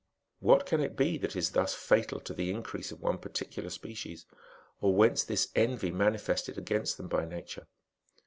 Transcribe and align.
What 0.39 0.65
can 0.65 0.81
it 0.81 0.97
be 0.97 1.19
that 1.19 1.35
is 1.35 1.51
thus 1.51 1.75
fatal 1.75 2.19
t( 2.19 2.33
the 2.33 2.49
increase 2.49 2.91
of 2.91 2.99
one 3.01 3.19
particular 3.19 3.69
species, 3.69 4.25
or 4.79 4.95
whence 4.95 5.23
this 5.23 5.51
env^ 5.51 5.93
manifested 5.93 6.57
against 6.57 6.97
them 6.97 7.07
by 7.07 7.23
Nature 7.23 7.67